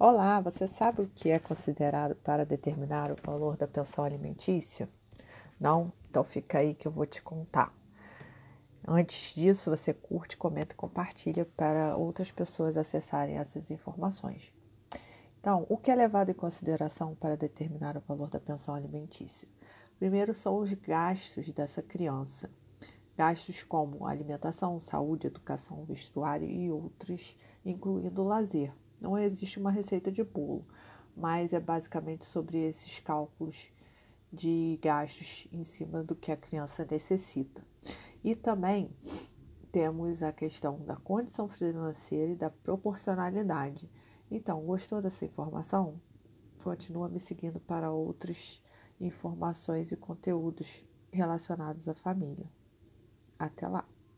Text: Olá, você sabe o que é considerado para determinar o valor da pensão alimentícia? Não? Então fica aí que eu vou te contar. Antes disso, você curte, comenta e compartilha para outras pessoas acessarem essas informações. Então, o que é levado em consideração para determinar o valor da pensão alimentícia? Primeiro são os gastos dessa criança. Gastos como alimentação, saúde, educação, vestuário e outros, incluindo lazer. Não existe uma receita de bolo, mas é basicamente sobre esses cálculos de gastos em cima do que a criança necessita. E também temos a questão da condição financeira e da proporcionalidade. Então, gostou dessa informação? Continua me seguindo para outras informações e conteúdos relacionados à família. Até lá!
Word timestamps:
Olá, 0.00 0.40
você 0.40 0.68
sabe 0.68 1.02
o 1.02 1.08
que 1.08 1.28
é 1.28 1.40
considerado 1.40 2.14
para 2.14 2.46
determinar 2.46 3.10
o 3.10 3.16
valor 3.20 3.56
da 3.56 3.66
pensão 3.66 4.04
alimentícia? 4.04 4.88
Não? 5.58 5.92
Então 6.08 6.22
fica 6.22 6.58
aí 6.58 6.72
que 6.72 6.86
eu 6.86 6.92
vou 6.92 7.04
te 7.04 7.20
contar. 7.20 7.74
Antes 8.86 9.34
disso, 9.34 9.68
você 9.68 9.92
curte, 9.92 10.36
comenta 10.36 10.72
e 10.72 10.76
compartilha 10.76 11.44
para 11.44 11.96
outras 11.96 12.30
pessoas 12.30 12.76
acessarem 12.76 13.38
essas 13.38 13.72
informações. 13.72 14.52
Então, 15.40 15.66
o 15.68 15.76
que 15.76 15.90
é 15.90 15.96
levado 15.96 16.30
em 16.30 16.34
consideração 16.34 17.16
para 17.16 17.36
determinar 17.36 17.96
o 17.96 18.00
valor 18.06 18.30
da 18.30 18.38
pensão 18.38 18.76
alimentícia? 18.76 19.48
Primeiro 19.98 20.32
são 20.32 20.58
os 20.58 20.72
gastos 20.74 21.50
dessa 21.50 21.82
criança. 21.82 22.48
Gastos 23.16 23.64
como 23.64 24.06
alimentação, 24.06 24.78
saúde, 24.78 25.26
educação, 25.26 25.84
vestuário 25.84 26.48
e 26.48 26.70
outros, 26.70 27.36
incluindo 27.64 28.22
lazer. 28.22 28.72
Não 29.00 29.18
existe 29.18 29.58
uma 29.58 29.70
receita 29.70 30.10
de 30.10 30.22
bolo, 30.24 30.66
mas 31.16 31.52
é 31.52 31.60
basicamente 31.60 32.26
sobre 32.26 32.58
esses 32.58 32.98
cálculos 33.00 33.70
de 34.32 34.78
gastos 34.82 35.48
em 35.52 35.64
cima 35.64 36.02
do 36.02 36.14
que 36.14 36.30
a 36.30 36.36
criança 36.36 36.86
necessita. 36.90 37.62
E 38.22 38.34
também 38.34 38.90
temos 39.70 40.22
a 40.22 40.32
questão 40.32 40.78
da 40.84 40.96
condição 40.96 41.48
financeira 41.48 42.32
e 42.32 42.36
da 42.36 42.50
proporcionalidade. 42.50 43.88
Então, 44.30 44.60
gostou 44.62 45.00
dessa 45.00 45.24
informação? 45.24 46.00
Continua 46.62 47.08
me 47.08 47.20
seguindo 47.20 47.60
para 47.60 47.90
outras 47.90 48.62
informações 49.00 49.92
e 49.92 49.96
conteúdos 49.96 50.84
relacionados 51.12 51.88
à 51.88 51.94
família. 51.94 52.50
Até 53.38 53.68
lá! 53.68 53.97